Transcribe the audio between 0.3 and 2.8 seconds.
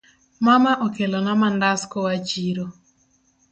Mama okelona mandas koa chiro.